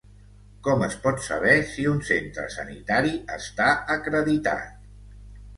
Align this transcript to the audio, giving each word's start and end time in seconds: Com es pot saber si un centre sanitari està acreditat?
Com 0.67 0.85
es 0.85 0.95
pot 1.03 1.19
saber 1.25 1.51
si 1.73 1.85
un 1.91 2.01
centre 2.07 2.45
sanitari 2.55 3.13
està 3.37 3.69
acreditat? 3.97 4.69